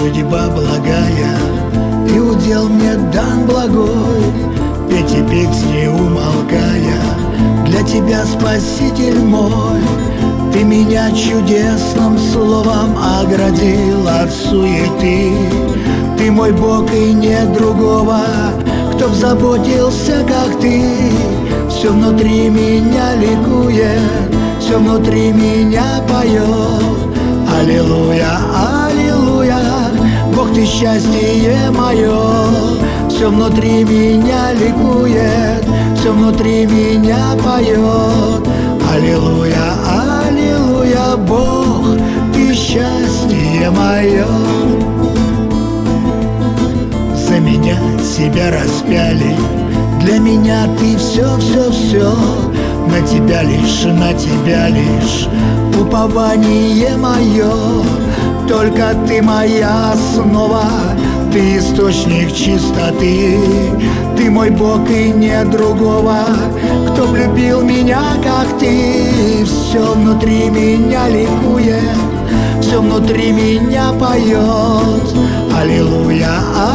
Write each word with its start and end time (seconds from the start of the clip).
судьба 0.00 0.48
благая 0.48 1.36
И 2.08 2.18
удел 2.18 2.68
мне 2.68 2.94
дан 3.12 3.44
благой 3.46 4.24
Петь 4.88 5.12
и 5.12 5.22
петь 5.22 5.64
не 5.72 5.88
умолкая. 5.88 7.00
Для 7.66 7.82
тебя, 7.82 8.24
Спаситель 8.24 9.20
мой 9.20 9.80
Ты 10.52 10.64
меня 10.64 11.10
чудесным 11.10 12.18
словом 12.18 12.96
оградил 12.98 14.08
от 14.08 14.30
суеты. 14.32 15.32
Ты 16.18 16.30
мой 16.30 16.52
Бог 16.52 16.92
и 16.92 17.12
нет 17.12 17.52
другого 17.52 18.20
Кто 18.94 19.08
б 19.08 19.14
заботился, 19.14 20.24
как 20.26 20.60
ты. 20.60 20.82
Все 21.68 21.92
внутри 21.92 22.48
меня 22.48 23.14
ликует 23.16 24.00
Все 24.60 24.78
внутри 24.78 25.32
меня 25.32 25.84
поет. 26.08 27.00
Аллилуйя, 27.60 28.38
аллилуйя, 28.86 29.89
Бог 30.40 30.54
ты 30.54 30.64
счастье 30.64 31.70
мое, 31.70 32.10
Все 33.10 33.28
внутри 33.28 33.84
меня 33.84 34.54
ликует, 34.54 35.62
Все 35.94 36.12
внутри 36.12 36.64
меня 36.64 37.36
поет. 37.44 38.48
Аллилуйя, 38.90 39.74
аллилуйя, 40.26 41.16
Бог 41.18 41.94
ты 42.32 42.54
счастье 42.54 43.70
мое. 43.70 44.24
За 47.14 47.38
меня 47.38 47.76
себя 48.02 48.50
распяли, 48.50 49.36
Для 50.00 50.18
меня 50.18 50.66
ты 50.78 50.96
все, 50.96 51.36
все, 51.36 51.70
все, 51.70 52.14
На 52.86 53.06
тебя 53.06 53.42
лишь, 53.42 53.84
на 53.84 54.14
тебя 54.14 54.70
лишь 54.70 55.28
упование 55.78 56.96
мое 56.96 57.52
Только 58.60 58.94
ты 59.08 59.22
моя 59.22 59.92
основа, 59.92 60.66
ты 61.32 61.56
источник 61.56 62.30
чистоты. 62.30 63.38
Ты 64.18 64.30
мой 64.30 64.50
Бог 64.50 64.82
и 64.90 65.12
нет 65.12 65.48
другого 65.50 66.26
Кто 66.90 67.06
влюбил 67.06 67.62
меня, 67.62 68.02
как 68.22 68.58
ты. 68.58 69.46
Все 69.46 69.94
внутри 69.94 70.50
меня 70.50 71.08
ликует 71.08 71.80
Все 72.60 72.82
внутри 72.82 73.32
меня 73.32 73.94
поет 73.98 75.08
Аллилуйя, 75.58 76.34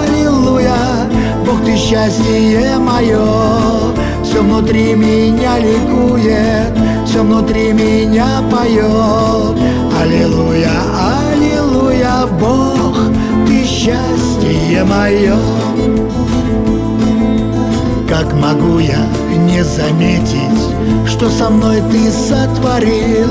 аллилуйя 0.00 0.78
Бог 1.44 1.62
ты 1.62 1.76
счастье 1.76 2.78
мое 2.78 3.20
Все 4.24 4.40
внутри 4.40 4.94
меня 4.94 5.58
ликует 5.58 6.86
все 7.16 7.22
внутри 7.22 7.72
меня 7.72 8.42
поет 8.50 9.56
Аллилуйя, 10.16 10.70
аллилуйя, 11.30 12.26
Бог, 12.40 12.96
ты 13.46 13.64
счастье 13.66 14.82
мое. 14.82 15.36
Как 18.08 18.32
могу 18.32 18.78
я 18.78 19.06
не 19.36 19.62
заметить, 19.62 21.06
что 21.06 21.28
со 21.28 21.50
мной 21.50 21.82
ты 21.92 22.10
сотворил? 22.10 23.30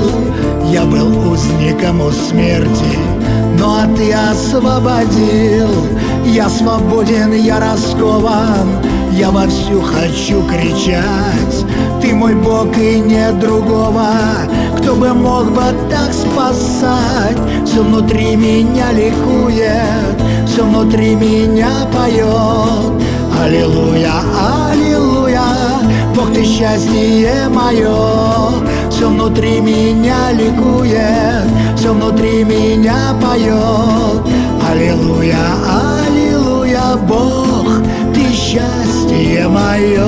Я 0.70 0.84
был 0.84 1.32
узником 1.32 2.02
у 2.02 2.12
смерти, 2.12 2.96
ну 3.58 3.66
а 3.66 3.88
ты 3.96 4.12
освободил. 4.12 5.68
Я 6.24 6.48
свободен, 6.48 7.32
я 7.32 7.58
раскован, 7.58 8.68
я 9.12 9.30
вовсю 9.30 9.80
хочу 9.80 10.42
кричать. 10.46 11.64
Ты 12.00 12.14
мой 12.14 12.34
Бог 12.34 12.76
и 12.76 12.98
нет 13.00 13.38
другого. 13.40 14.06
Кто 14.78 14.94
бы 14.94 15.12
мог 15.12 15.50
бы 15.50 15.62
так 15.90 16.12
спасать? 16.12 17.36
Все 17.64 17.82
внутри 17.82 18.36
меня 18.36 18.92
ликует 18.92 20.16
Все 20.46 20.64
внутри 20.64 21.14
меня 21.14 21.68
поет. 21.92 23.02
Аллилуйя, 23.42 24.14
аллилуйя 24.70 25.42
Бог 26.14 26.32
ты 26.32 26.44
счастье 26.44 27.48
мое 27.50 28.62
Все 28.90 29.08
внутри 29.08 29.60
меня 29.60 30.32
ликует 30.32 31.44
Все 31.76 31.92
внутри 31.92 32.44
меня 32.44 33.14
поет. 33.20 34.22
Аллилуйя, 34.70 35.36
аллилуйя 36.06 36.96
Бог 37.08 37.82
счастье 38.36 39.48
мое 39.48 40.06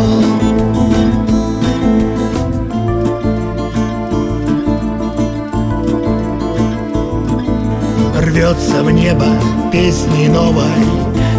Рвется 8.21 8.83
в 8.83 8.91
небо 8.91 9.25
песни 9.73 10.27
новой 10.27 10.65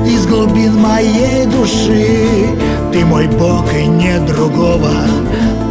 Из 0.08 0.26
глубин 0.26 0.78
моей 0.78 1.46
души. 1.46 2.50
Ты 2.92 3.06
мой 3.06 3.28
Бог 3.28 3.72
и 3.72 3.86
нет 3.86 4.26
другого 4.26 4.90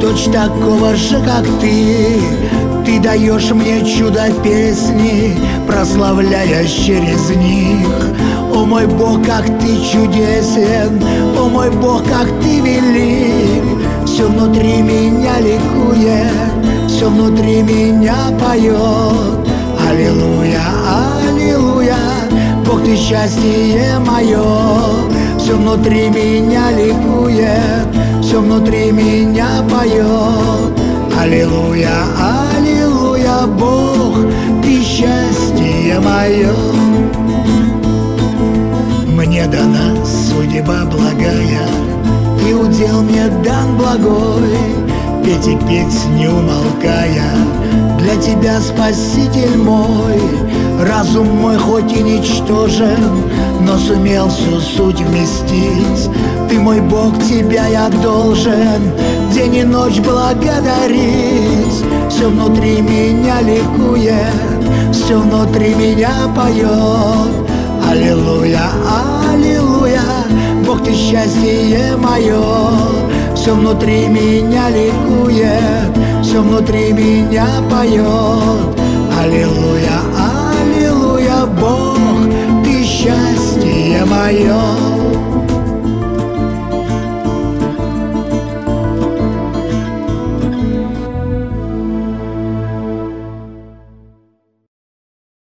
Точь 0.01 0.33
такого 0.33 0.95
же, 0.95 1.21
как 1.21 1.45
ты. 1.61 2.21
Ты 2.87 3.01
даешь 3.01 3.51
мне 3.51 3.85
чудо 3.85 4.29
песни 4.45 5.37
Прославляя 5.67 6.65
через 6.65 7.31
них 7.31 8.28
мой 8.69 8.87
Бог, 8.87 9.25
как 9.25 9.47
ты 9.59 9.81
чудесен. 9.81 11.03
О 11.37 11.49
мой 11.49 11.71
Бог, 11.71 12.05
как 12.05 12.29
ты 12.43 12.61
велик. 12.61 13.65
Все 14.05 14.29
внутри 14.29 14.83
меня 14.83 15.41
ликует. 15.41 16.89
Все 16.89 17.09
внутри 17.09 17.63
меня 17.63 18.17
поет. 18.39 19.49
Аллилуйя, 19.89 20.61
аллилуйя, 21.29 21.97
Бог 22.67 22.85
ты 22.85 22.95
счастье 22.97 23.99
мое, 24.01 24.43
Все 25.39 25.57
внутри 25.57 26.11
меня 26.11 26.71
ликует, 26.73 27.87
Все 28.21 28.41
внутри 28.41 28.93
меня 28.93 29.63
поет. 29.71 30.79
Аллилуйя, 31.19 32.05
аллилуйя, 32.55 33.47
Бог 33.47 34.17
ты 34.63 34.83
счастье 34.83 36.01
мое. 36.01 36.88
Мне 39.39 39.47
дана 39.47 40.05
судьба 40.05 40.85
благая, 40.87 41.69
И 42.45 42.53
удел 42.53 43.03
мне 43.03 43.29
дан 43.45 43.77
благой, 43.77 44.51
Петь 45.25 45.47
и 45.47 45.57
петь 45.59 46.07
не 46.17 46.27
умолкая, 46.27 47.23
для 48.01 48.17
тебя, 48.17 48.61
Спаситель 48.61 49.57
мой, 49.57 50.21
разум 50.85 51.29
мой 51.37 51.57
хоть 51.57 51.93
и 51.93 52.03
ничтожен, 52.03 52.99
но 53.61 53.79
сумел 53.79 54.29
всю 54.29 54.59
суть 54.59 55.01
вместить. 55.03 56.11
Ты 56.51 56.59
мой 56.59 56.81
Бог, 56.81 57.17
тебя 57.23 57.69
я 57.69 57.89
должен 57.91 58.91
день 59.33 59.55
и 59.55 59.63
ночь 59.63 60.01
благодарить. 60.01 61.85
Все 62.11 62.29
внутри 62.29 62.81
меня 62.81 63.41
ликует, 63.41 64.93
все 64.93 65.17
внутри 65.17 65.77
меня 65.77 66.11
поет. 66.35 67.48
Аллилуйя, 67.87 68.71
аллилуйя, 69.31 70.03
Бог 70.67 70.83
ты 70.85 70.93
счастье 70.95 71.97
мое, 71.97 73.35
все 73.35 73.55
внутри 73.55 74.09
меня 74.09 74.71
ликует 74.71 75.99
все 76.23 76.43
внутри 76.43 76.93
меня 76.93 77.47
поет 77.71 78.79
Аллилуйя, 79.19 80.01
аллилуйя, 80.61 81.47
Бог, 81.47 81.99
ты 82.65 82.85
счастье 82.85 84.05
мое 84.05 84.88